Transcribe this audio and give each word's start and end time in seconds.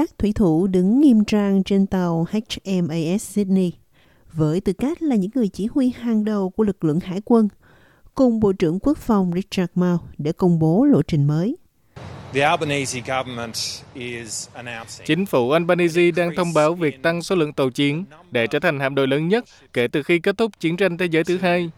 Các 0.00 0.18
thủy 0.18 0.32
thủ 0.34 0.66
đứng 0.66 1.00
nghiêm 1.00 1.24
trang 1.24 1.62
trên 1.64 1.86
tàu 1.86 2.26
HMAS 2.30 3.22
Sydney 3.22 3.72
với 4.32 4.60
tư 4.60 4.72
cách 4.72 5.02
là 5.02 5.16
những 5.16 5.30
người 5.34 5.48
chỉ 5.48 5.66
huy 5.66 5.92
hàng 5.98 6.24
đầu 6.24 6.50
của 6.50 6.62
lực 6.62 6.84
lượng 6.84 7.00
hải 7.00 7.20
quân, 7.24 7.48
cùng 8.14 8.40
Bộ 8.40 8.52
trưởng 8.52 8.78
Quốc 8.82 8.98
phòng 8.98 9.32
Richard 9.34 9.72
Mao 9.74 9.98
để 10.18 10.32
công 10.32 10.58
bố 10.58 10.84
lộ 10.84 11.02
trình 11.02 11.26
mới. 11.26 11.56
Chính 15.04 15.26
phủ 15.26 15.50
Albanese 15.50 16.10
đang 16.10 16.30
thông 16.36 16.52
báo 16.54 16.74
việc 16.74 17.02
tăng 17.02 17.22
số 17.22 17.36
lượng 17.36 17.52
tàu 17.52 17.70
chiến 17.70 18.04
để 18.30 18.46
trở 18.46 18.58
thành 18.58 18.80
hạm 18.80 18.94
đội 18.94 19.06
lớn 19.06 19.28
nhất 19.28 19.44
kể 19.72 19.88
từ 19.88 20.02
khi 20.02 20.18
kết 20.18 20.38
thúc 20.38 20.60
chiến 20.60 20.76
tranh 20.76 20.98
thế 20.98 21.06
giới 21.06 21.24
thứ 21.24 21.38
hai. 21.38 21.70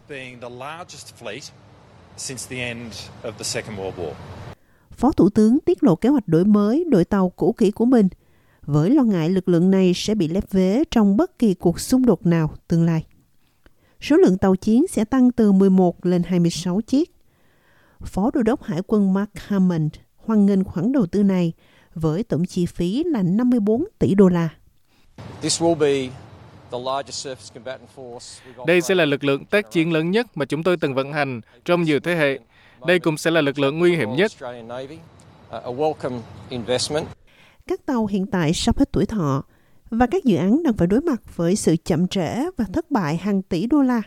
Phó 5.02 5.12
Thủ 5.12 5.30
tướng 5.30 5.60
tiết 5.60 5.84
lộ 5.84 5.96
kế 5.96 6.08
hoạch 6.08 6.28
đổi 6.28 6.44
mới 6.44 6.84
đội 6.88 7.04
tàu 7.04 7.28
cũ 7.30 7.54
kỹ 7.58 7.70
của 7.70 7.84
mình 7.84 8.08
với 8.62 8.90
lo 8.90 9.02
ngại 9.02 9.30
lực 9.30 9.48
lượng 9.48 9.70
này 9.70 9.92
sẽ 9.94 10.14
bị 10.14 10.28
lép 10.28 10.50
vế 10.50 10.84
trong 10.90 11.16
bất 11.16 11.38
kỳ 11.38 11.54
cuộc 11.54 11.80
xung 11.80 12.06
đột 12.06 12.26
nào 12.26 12.54
tương 12.68 12.84
lai. 12.84 13.04
Số 14.00 14.16
lượng 14.16 14.38
tàu 14.38 14.56
chiến 14.56 14.86
sẽ 14.86 15.04
tăng 15.04 15.32
từ 15.32 15.52
11 15.52 16.06
lên 16.06 16.22
26 16.22 16.80
chiếc. 16.80 17.14
Phó 18.00 18.30
Đô 18.34 18.42
đốc 18.42 18.62
Hải 18.62 18.80
quân 18.86 19.12
Mark 19.14 19.30
Hammond 19.34 19.92
hoan 20.16 20.46
nghênh 20.46 20.64
khoản 20.64 20.92
đầu 20.92 21.06
tư 21.06 21.22
này 21.22 21.52
với 21.94 22.24
tổng 22.24 22.44
chi 22.44 22.66
phí 22.66 23.04
là 23.04 23.22
54 23.22 23.84
tỷ 23.98 24.14
đô 24.14 24.28
la. 24.28 24.48
Đây 28.66 28.80
sẽ 28.80 28.94
là 28.94 29.04
lực 29.04 29.24
lượng 29.24 29.44
tác 29.44 29.70
chiến 29.70 29.92
lớn 29.92 30.10
nhất 30.10 30.26
mà 30.34 30.44
chúng 30.44 30.62
tôi 30.62 30.76
từng 30.76 30.94
vận 30.94 31.12
hành 31.12 31.40
trong 31.64 31.82
nhiều 31.82 32.00
thế 32.00 32.14
hệ. 32.14 32.38
Đây 32.86 32.98
cũng 32.98 33.16
sẽ 33.16 33.30
là 33.30 33.40
lực 33.40 33.58
lượng 33.58 33.78
nguy 33.78 33.96
hiểm 33.96 34.16
nhất. 34.16 34.32
Các 37.66 37.86
tàu 37.86 38.06
hiện 38.06 38.26
tại 38.26 38.52
sắp 38.52 38.78
hết 38.78 38.92
tuổi 38.92 39.06
thọ 39.06 39.44
và 39.90 40.06
các 40.06 40.24
dự 40.24 40.36
án 40.36 40.62
đang 40.62 40.72
phải 40.72 40.86
đối 40.86 41.00
mặt 41.00 41.36
với 41.36 41.56
sự 41.56 41.76
chậm 41.84 42.08
trễ 42.08 42.50
và 42.56 42.64
thất 42.72 42.90
bại 42.90 43.16
hàng 43.16 43.42
tỷ 43.42 43.66
đô 43.66 43.82
la. 43.82 44.02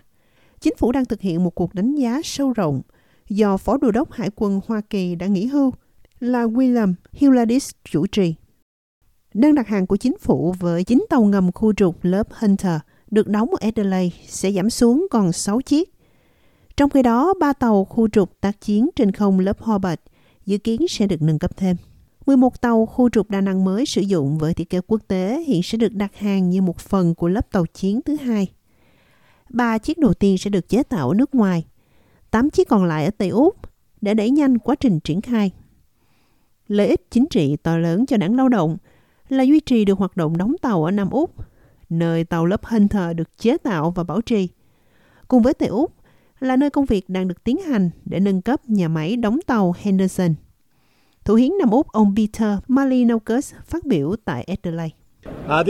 Chính 0.59 0.75
phủ 0.77 0.91
đang 0.91 1.05
thực 1.05 1.21
hiện 1.21 1.43
một 1.43 1.55
cuộc 1.55 1.73
đánh 1.73 1.95
giá 1.95 2.21
sâu 2.23 2.53
rộng 2.53 2.81
do 3.29 3.57
Phó 3.57 3.77
Đô 3.77 3.91
đốc 3.91 4.11
Hải 4.11 4.29
quân 4.35 4.61
Hoa 4.67 4.81
Kỳ 4.89 5.15
đã 5.15 5.27
nghỉ 5.27 5.45
hưu 5.45 5.73
là 6.19 6.45
William 6.45 6.93
Hewladis 7.19 7.71
chủ 7.91 8.07
trì. 8.07 8.35
Đơn 9.33 9.55
đặt 9.55 9.67
hàng 9.67 9.87
của 9.87 9.97
chính 9.97 10.17
phủ 10.17 10.55
với 10.59 10.83
9 10.83 11.05
tàu 11.09 11.23
ngầm 11.23 11.51
khu 11.51 11.73
trục 11.73 12.03
lớp 12.03 12.27
Hunter 12.31 12.79
được 13.11 13.27
đóng 13.27 13.49
ở 13.49 13.57
Adelaide 13.61 14.17
sẽ 14.27 14.51
giảm 14.51 14.69
xuống 14.69 15.07
còn 15.11 15.31
6 15.31 15.61
chiếc. 15.61 15.94
Trong 16.77 16.89
khi 16.89 17.01
đó, 17.01 17.33
ba 17.39 17.53
tàu 17.53 17.85
khu 17.85 18.07
trục 18.07 18.41
tác 18.41 18.61
chiến 18.61 18.89
trên 18.95 19.11
không 19.11 19.39
lớp 19.39 19.61
Hobart 19.61 19.99
dự 20.45 20.57
kiến 20.57 20.87
sẽ 20.89 21.07
được 21.07 21.21
nâng 21.21 21.39
cấp 21.39 21.57
thêm. 21.57 21.75
11 22.25 22.61
tàu 22.61 22.85
khu 22.85 23.09
trục 23.09 23.29
đa 23.29 23.41
năng 23.41 23.65
mới 23.65 23.85
sử 23.85 24.01
dụng 24.01 24.37
với 24.37 24.53
thiết 24.53 24.69
kế 24.69 24.81
quốc 24.87 25.01
tế 25.07 25.43
hiện 25.47 25.63
sẽ 25.63 25.77
được 25.77 25.93
đặt 25.93 26.15
hàng 26.15 26.49
như 26.49 26.61
một 26.61 26.79
phần 26.79 27.15
của 27.15 27.27
lớp 27.27 27.51
tàu 27.51 27.65
chiến 27.65 28.01
thứ 28.01 28.15
hai. 28.15 28.51
Ba 29.49 29.77
chiếc 29.77 29.97
đầu 29.97 30.13
tiên 30.13 30.37
sẽ 30.37 30.49
được 30.49 30.69
chế 30.69 30.83
tạo 30.83 31.09
ở 31.09 31.15
nước 31.15 31.35
ngoài, 31.35 31.65
8 32.31 32.49
chiếc 32.49 32.67
còn 32.67 32.85
lại 32.85 33.05
ở 33.05 33.11
Tây 33.17 33.29
Úc 33.29 33.55
để 34.01 34.13
đẩy 34.13 34.31
nhanh 34.31 34.57
quá 34.57 34.75
trình 34.75 34.99
triển 34.99 35.21
khai. 35.21 35.51
Lợi 36.67 36.87
ích 36.87 37.11
chính 37.11 37.25
trị 37.29 37.55
to 37.55 37.77
lớn 37.77 38.05
cho 38.05 38.17
đảng 38.17 38.35
lao 38.35 38.49
động 38.49 38.77
là 39.29 39.43
duy 39.43 39.59
trì 39.59 39.85
được 39.85 39.97
hoạt 39.97 40.17
động 40.17 40.37
đóng 40.37 40.55
tàu 40.61 40.83
ở 40.83 40.91
Nam 40.91 41.09
Úc, 41.09 41.31
nơi 41.89 42.23
tàu 42.23 42.45
lớp 42.45 42.65
Hunter 42.65 43.15
được 43.15 43.37
chế 43.37 43.57
tạo 43.57 43.91
và 43.91 44.03
bảo 44.03 44.21
trì. 44.21 44.49
Cùng 45.27 45.41
với 45.41 45.53
Tây 45.53 45.69
Úc 45.69 45.91
là 46.39 46.55
nơi 46.55 46.69
công 46.69 46.85
việc 46.85 47.09
đang 47.09 47.27
được 47.27 47.43
tiến 47.43 47.57
hành 47.57 47.89
để 48.05 48.19
nâng 48.19 48.41
cấp 48.41 48.59
nhà 48.69 48.87
máy 48.87 49.15
đóng 49.15 49.39
tàu 49.47 49.73
Henderson. 49.81 50.33
Thủ 51.25 51.35
hiến 51.35 51.51
Nam 51.59 51.69
Úc 51.71 51.87
ông 51.91 52.15
Peter 52.17 52.59
Malinaucus 52.67 53.53
phát 53.65 53.85
biểu 53.85 54.15
tại 54.25 54.43
Adelaide. 54.43 54.95
Uh, 55.45 55.65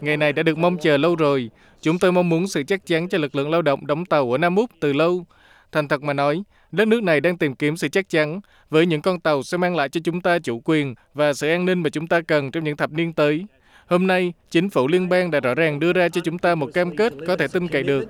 Ngày 0.00 0.16
này 0.16 0.32
đã 0.32 0.42
được 0.42 0.58
mong 0.58 0.76
chờ 0.78 0.96
lâu 0.96 1.16
rồi. 1.16 1.50
Chúng 1.80 1.98
tôi 1.98 2.12
mong 2.12 2.28
muốn 2.28 2.48
sự 2.48 2.62
chắc 2.62 2.86
chắn 2.86 3.08
cho 3.08 3.18
lực 3.18 3.34
lượng 3.34 3.50
lao 3.50 3.62
động 3.62 3.86
đóng 3.86 4.04
tàu 4.04 4.32
ở 4.32 4.38
Nam 4.38 4.56
Úc 4.56 4.70
từ 4.80 4.92
lâu. 4.92 5.24
Thành 5.72 5.88
thật 5.88 6.02
mà 6.02 6.12
nói, 6.12 6.42
đất 6.72 6.88
nước 6.88 7.02
này 7.02 7.20
đang 7.20 7.38
tìm 7.38 7.54
kiếm 7.54 7.76
sự 7.76 7.88
chắc 7.88 8.08
chắn 8.08 8.40
với 8.70 8.86
những 8.86 9.02
con 9.02 9.20
tàu 9.20 9.42
sẽ 9.42 9.58
mang 9.58 9.76
lại 9.76 9.88
cho 9.88 10.00
chúng 10.04 10.20
ta 10.20 10.38
chủ 10.38 10.60
quyền 10.64 10.94
và 11.14 11.32
sự 11.32 11.48
an 11.48 11.64
ninh 11.64 11.82
mà 11.82 11.90
chúng 11.90 12.06
ta 12.06 12.20
cần 12.20 12.50
trong 12.50 12.64
những 12.64 12.76
thập 12.76 12.92
niên 12.92 13.12
tới. 13.12 13.46
Hôm 13.86 14.06
nay, 14.06 14.32
chính 14.50 14.70
phủ 14.70 14.88
liên 14.88 15.08
bang 15.08 15.30
đã 15.30 15.40
rõ 15.40 15.54
ràng 15.54 15.80
đưa 15.80 15.92
ra 15.92 16.08
cho 16.08 16.20
chúng 16.24 16.38
ta 16.38 16.54
một 16.54 16.70
cam 16.74 16.96
kết 16.96 17.12
có 17.26 17.36
thể 17.36 17.48
tin 17.48 17.68
cậy 17.68 17.82
được. 17.82 18.08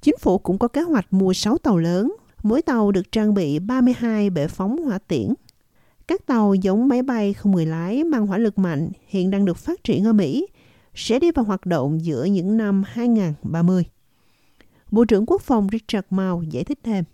Chính 0.00 0.18
phủ 0.20 0.38
cũng 0.38 0.58
có 0.58 0.68
kế 0.68 0.80
hoạch 0.80 1.12
mua 1.12 1.32
6 1.32 1.58
tàu 1.58 1.78
lớn, 1.78 2.12
mỗi 2.42 2.62
tàu 2.62 2.92
được 2.92 3.12
trang 3.12 3.34
bị 3.34 3.58
32 3.58 4.30
bệ 4.30 4.46
phóng 4.48 4.76
hỏa 4.76 4.98
tiễn. 4.98 5.34
Các 6.06 6.26
tàu 6.26 6.54
giống 6.54 6.88
máy 6.88 7.02
bay 7.02 7.32
không 7.32 7.52
người 7.52 7.66
lái 7.66 8.04
mang 8.04 8.26
hỏa 8.26 8.38
lực 8.38 8.58
mạnh 8.58 8.90
hiện 9.06 9.30
đang 9.30 9.44
được 9.44 9.56
phát 9.56 9.84
triển 9.84 10.04
ở 10.04 10.12
Mỹ, 10.12 10.46
sẽ 10.94 11.18
đi 11.18 11.30
vào 11.30 11.44
hoạt 11.44 11.66
động 11.66 12.04
giữa 12.04 12.24
những 12.24 12.56
năm 12.56 12.82
2030. 12.86 13.84
Bộ 14.90 15.04
trưởng 15.04 15.26
Quốc 15.26 15.42
phòng 15.42 15.68
Richard 15.72 16.06
Mao 16.10 16.42
giải 16.50 16.64
thích 16.64 16.78
thêm. 16.84 17.04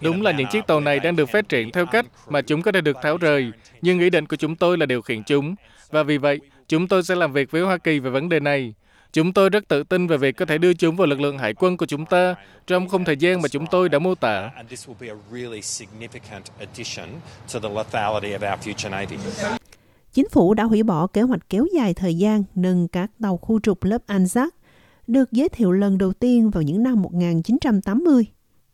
Đúng 0.00 0.22
là 0.22 0.32
những 0.32 0.46
chiếc 0.52 0.66
tàu 0.66 0.80
này 0.80 1.00
đang 1.00 1.16
được 1.16 1.28
phát 1.28 1.48
triển 1.48 1.72
theo 1.72 1.86
cách 1.86 2.06
mà 2.28 2.42
chúng 2.42 2.62
có 2.62 2.72
thể 2.72 2.80
được 2.80 2.96
tháo 3.02 3.16
rời, 3.16 3.52
nhưng 3.82 4.00
ý 4.00 4.10
định 4.10 4.26
của 4.26 4.36
chúng 4.36 4.56
tôi 4.56 4.78
là 4.78 4.86
điều 4.86 5.02
khiển 5.02 5.22
chúng. 5.24 5.54
Và 5.90 6.02
vì 6.02 6.18
vậy, 6.18 6.40
chúng 6.68 6.88
tôi 6.88 7.02
sẽ 7.02 7.14
làm 7.14 7.32
việc 7.32 7.50
với 7.50 7.62
Hoa 7.62 7.78
Kỳ 7.78 7.98
về 7.98 8.10
vấn 8.10 8.28
đề 8.28 8.40
này. 8.40 8.74
Chúng 9.12 9.32
tôi 9.32 9.50
rất 9.50 9.68
tự 9.68 9.82
tin 9.82 10.06
về 10.06 10.16
việc 10.16 10.36
có 10.36 10.44
thể 10.44 10.58
đưa 10.58 10.74
chúng 10.74 10.96
vào 10.96 11.06
lực 11.06 11.20
lượng 11.20 11.38
hải 11.38 11.54
quân 11.54 11.76
của 11.76 11.86
chúng 11.86 12.06
ta 12.06 12.34
trong 12.66 12.88
khung 12.88 13.04
thời 13.04 13.16
gian 13.16 13.42
mà 13.42 13.48
chúng 13.48 13.66
tôi 13.70 13.88
đã 13.88 13.98
mô 13.98 14.14
tả. 14.14 14.50
Chính 20.12 20.28
phủ 20.28 20.54
đã 20.54 20.64
hủy 20.64 20.82
bỏ 20.82 21.06
kế 21.06 21.22
hoạch 21.22 21.50
kéo 21.50 21.66
dài 21.74 21.94
thời 21.94 22.14
gian 22.14 22.44
nâng 22.54 22.88
các 22.88 23.10
tàu 23.22 23.36
khu 23.36 23.60
trục 23.60 23.84
lớp 23.84 24.02
Anzac 24.06 24.48
được 25.06 25.32
giới 25.32 25.48
thiệu 25.48 25.72
lần 25.72 25.98
đầu 25.98 26.12
tiên 26.12 26.50
vào 26.50 26.62
những 26.62 26.82
năm 26.82 27.02
1980. 27.02 28.24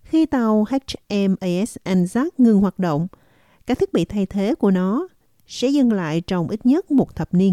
Khi 0.03 0.27
tàu 0.27 0.65
HMAS 0.65 1.77
Anzac 1.85 2.29
ngừng 2.39 2.61
hoạt 2.61 2.79
động, 2.79 3.09
các 3.67 3.79
thiết 3.79 3.93
bị 3.93 4.05
thay 4.05 4.27
thế 4.27 4.55
của 4.55 4.71
nó 4.71 5.09
sẽ 5.47 5.69
dừng 5.69 5.93
lại 5.93 6.21
trong 6.21 6.49
ít 6.49 6.67
nhất 6.67 6.91
một 6.91 7.17
thập 7.17 7.35
niên. 7.35 7.53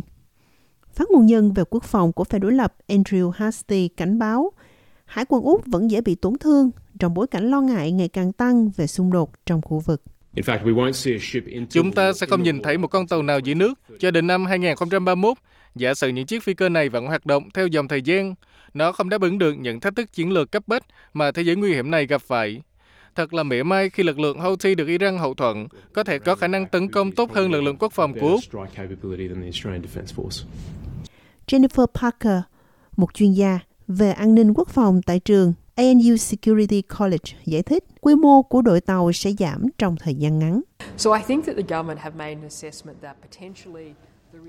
Phát 1.00 1.12
ngôn 1.12 1.26
nhân 1.26 1.54
về 1.54 1.64
quốc 1.70 1.84
phòng 1.84 2.14
của 2.14 2.24
phe 2.24 2.40
đối 2.40 2.52
lập 2.52 2.74
Andrew 2.88 3.30
Hastie 3.30 3.88
cảnh 3.98 4.20
báo 4.20 4.52
Hải 5.06 5.26
quân 5.30 5.44
Úc 5.44 5.66
vẫn 5.66 5.92
dễ 5.92 6.02
bị 6.02 6.16
tổn 6.16 6.34
thương 6.40 6.72
trong 7.00 7.14
bối 7.14 7.28
cảnh 7.28 7.50
lo 7.50 7.62
ngại 7.62 7.92
ngày 7.92 8.08
càng 8.08 8.34
tăng 8.34 8.70
về 8.70 8.88
xung 8.88 9.12
đột 9.12 9.32
trong 9.46 9.62
khu 9.62 9.80
vực. 9.80 10.02
Chúng 11.70 11.92
ta 11.92 12.14
sẽ 12.14 12.28
không 12.28 12.44
nhìn 12.44 12.62
thấy 12.62 12.78
một 12.78 12.88
con 12.88 13.08
tàu 13.08 13.22
nào 13.22 13.40
dưới 13.40 13.56
nước 13.56 13.74
cho 14.00 14.12
đến 14.12 14.28
năm 14.28 14.46
2031. 14.46 15.38
Giả 15.76 15.94
sử 15.94 16.08
những 16.08 16.26
chiếc 16.26 16.44
phi 16.44 16.54
cơ 16.54 16.70
này 16.70 16.90
vẫn 16.90 17.08
hoạt 17.08 17.26
động 17.26 17.50
theo 17.54 17.68
dòng 17.68 17.88
thời 17.88 18.02
gian, 18.02 18.36
nó 18.74 18.92
không 18.92 19.10
đáp 19.10 19.22
ứng 19.22 19.38
được 19.38 19.54
những 19.54 19.80
thách 19.80 19.96
thức 19.96 20.14
chiến 20.14 20.31
lược 20.31 20.52
cấp 20.52 20.64
bách 20.68 20.84
mà 21.14 21.31
thế 21.31 21.42
giới 21.42 21.56
nguy 21.56 21.74
hiểm 21.74 21.92
này 21.92 22.08
gặp 22.08 22.22
phải. 22.22 22.62
Thật 23.16 23.34
là 23.34 23.44
mỉa 23.44 23.64
mai 23.64 23.90
khi 23.90 24.04
lực 24.04 24.20
lượng 24.20 24.40
Houthi 24.40 24.76
được 24.76 24.88
Iran 24.88 25.18
hậu 25.18 25.34
thuẫn 25.34 25.68
có 25.94 26.04
thể 26.04 26.20
có 26.20 26.36
khả 26.36 26.48
năng 26.48 26.68
tấn 26.68 26.92
công 26.92 27.12
tốt 27.12 27.31
hơn 27.34 27.52
lực 27.52 27.62
lượng 27.62 27.78
quốc 27.80 27.94
phòng 27.94 28.14
của 28.20 28.30
Úc. 28.30 28.40
Jennifer 31.50 31.86
Parker, 31.94 32.42
một 32.98 33.14
chuyên 33.14 33.32
gia 33.32 33.60
về 33.88 34.12
an 34.12 34.36
ninh 34.36 34.54
quốc 34.54 34.70
phòng 34.70 35.02
tại 35.02 35.20
trường 35.20 35.54
ANU 35.76 36.18
Security 36.18 36.82
College 36.82 37.34
giải 37.46 37.62
thích 37.62 37.84
quy 38.02 38.16
mô 38.16 38.42
của 38.42 38.62
đội 38.62 38.82
tàu 38.82 39.12
sẽ 39.12 39.32
giảm 39.40 39.66
trong 39.78 39.96
thời 39.96 40.16
gian 40.16 40.40
ngắn. 40.40 40.62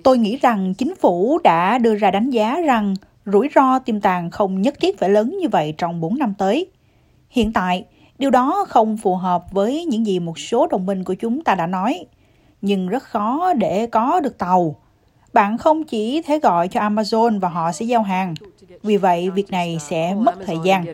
Tôi 0.05 0.19
nghĩ 0.19 0.37
rằng 0.37 0.75
chính 0.75 0.95
phủ 0.95 1.39
đã 1.45 1.79
đưa 1.79 1.95
ra 1.95 2.11
đánh 2.11 2.31
giá 2.31 2.61
rằng 2.61 2.95
rủi 3.27 3.49
ro 3.55 3.79
tiềm 3.79 4.01
tàng 4.01 4.31
không 4.31 4.63
nhất 4.63 4.75
thiết 4.81 4.99
phải 4.99 5.11
lớn 5.11 5.39
như 5.41 5.49
vậy 5.49 5.75
trong 5.79 6.01
4 6.01 6.19
năm 6.19 6.35
tới. 6.39 6.71
Hiện 7.31 7.53
tại, 7.53 7.85
điều 8.19 8.31
đó 8.31 8.65
không 8.69 8.97
phù 8.97 9.17
hợp 9.17 9.45
với 9.53 9.85
những 9.85 10.07
gì 10.07 10.21
một 10.21 10.39
số 10.39 10.67
đồng 10.67 10.87
minh 10.87 11.05
của 11.05 11.15
chúng 11.15 11.45
ta 11.45 11.55
đã 11.55 11.67
nói, 11.67 12.07
nhưng 12.63 12.89
rất 12.89 13.03
khó 13.03 13.53
để 13.53 13.87
có 13.87 14.21
được 14.21 14.39
tàu. 14.39 14.77
Bạn 15.33 15.59
không 15.59 15.85
chỉ 15.85 16.23
thể 16.23 16.39
gọi 16.39 16.69
cho 16.69 16.81
Amazon 16.81 17.41
và 17.41 17.49
họ 17.49 17.73
sẽ 17.73 17.85
giao 17.85 18.03
hàng. 18.03 18.35
Vì 18.83 18.97
vậy, 18.97 19.31
việc 19.31 19.51
này 19.51 19.79
sẽ 19.81 20.15
mất 20.15 20.35
thời 20.47 20.57
gian. 20.65 20.85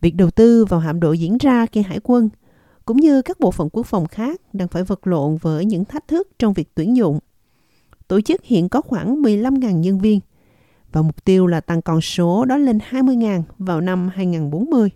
Việc 0.00 0.14
đầu 0.14 0.30
tư 0.30 0.64
vào 0.64 0.80
hạm 0.80 1.00
đội 1.00 1.18
diễn 1.18 1.38
ra 1.38 1.66
khi 1.66 1.82
hải 1.82 2.00
quân 2.02 2.28
cũng 2.84 2.96
như 2.96 3.22
các 3.22 3.40
bộ 3.40 3.50
phận 3.50 3.68
quốc 3.72 3.86
phòng 3.86 4.06
khác 4.06 4.40
đang 4.52 4.68
phải 4.68 4.82
vật 4.82 5.06
lộn 5.06 5.36
với 5.36 5.64
những 5.64 5.84
thách 5.84 6.08
thức 6.08 6.28
trong 6.38 6.52
việc 6.52 6.74
tuyển 6.74 6.96
dụng. 6.96 7.18
Tổ 8.08 8.20
chức 8.20 8.44
hiện 8.44 8.68
có 8.68 8.80
khoảng 8.80 9.22
15.000 9.22 9.80
nhân 9.80 9.98
viên 9.98 10.20
và 10.92 11.02
mục 11.02 11.24
tiêu 11.24 11.46
là 11.46 11.60
tăng 11.60 11.82
con 11.82 12.00
số 12.00 12.44
đó 12.44 12.56
lên 12.56 12.78
20.000 12.90 13.42
vào 13.58 13.80
năm 13.80 14.10
2040. 14.14 14.90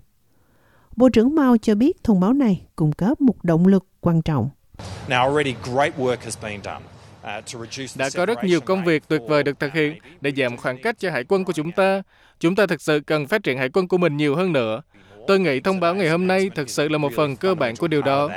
Bộ 0.97 1.09
trưởng 1.09 1.35
Mao 1.35 1.57
cho 1.57 1.75
biết 1.75 2.05
thông 2.05 2.21
báo 2.21 2.33
này 2.33 2.67
cung 2.77 2.93
cấp 2.93 3.21
một 3.21 3.45
động 3.45 3.67
lực 3.67 3.87
quan 4.01 4.23
trọng. 4.23 4.49
Đã 7.97 8.11
có 8.17 8.27
rất 8.27 8.45
nhiều 8.45 8.61
công 8.61 8.85
việc 8.85 9.09
tuyệt 9.09 9.21
vời 9.29 9.43
được 9.43 9.61
thực 9.61 9.73
hiện 9.73 9.99
để 10.21 10.33
giảm 10.37 10.57
khoảng 10.57 10.83
cách 10.83 10.97
cho 10.99 11.11
hải 11.11 11.25
quân 11.25 11.45
của 11.45 11.53
chúng 11.53 11.73
ta. 11.73 12.03
Chúng 12.41 12.57
ta 12.57 12.67
thực 12.67 12.83
sự 12.83 13.01
cần 13.07 13.27
phát 13.27 13.43
triển 13.43 13.59
hải 13.59 13.69
quân 13.69 13.89
của 13.89 13.99
mình 13.99 14.17
nhiều 14.17 14.37
hơn 14.37 14.53
nữa. 14.53 14.83
Tôi 15.27 15.41
nghĩ 15.41 15.61
thông 15.61 15.81
báo 15.81 15.95
ngày 15.95 16.09
hôm 16.09 16.27
nay 16.27 16.51
thực 16.55 16.71
sự 16.71 16.89
là 16.89 16.99
một 16.99 17.13
phần 17.17 17.37
cơ 17.37 17.55
bản 17.55 17.77
của 17.77 17.89
điều 17.89 18.03
đó. 18.03 18.31